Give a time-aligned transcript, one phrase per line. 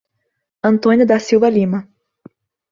[0.71, 1.87] Antônia da Silva Lima